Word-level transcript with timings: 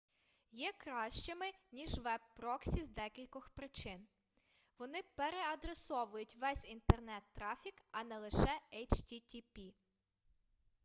є 0.51 0.71
кращими 0.77 1.45
ніж 1.71 1.97
веб-проксі 1.97 2.83
з 2.83 2.89
декількох 2.89 3.49
причин 3.49 4.07
вони 4.77 5.01
переадресовують 5.15 6.35
весь 6.35 6.65
інтернет-трафік 6.65 7.81
а 7.91 8.03
не 8.03 8.17
лише 8.19 8.59
http 8.73 9.73